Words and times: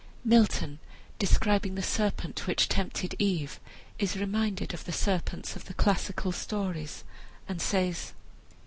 Milton, 0.25 0.79
describing 1.19 1.75
the 1.75 1.83
serpent 1.83 2.47
which 2.47 2.67
tempted 2.67 3.13
Eve, 3.19 3.59
is 3.99 4.17
reminded 4.17 4.73
of 4.73 4.85
the 4.85 4.91
serpents 4.91 5.55
of 5.55 5.65
the 5.65 5.75
classical 5.75 6.31
stories 6.31 7.03
and 7.47 7.61
says 7.61 8.13